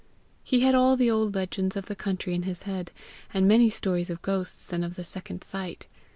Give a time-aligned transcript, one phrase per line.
[0.43, 2.91] He had all the old legends of the country in his head,
[3.35, 5.85] and many stories of ghosts and of the second sight.